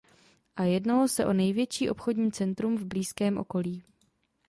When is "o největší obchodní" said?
1.25-2.31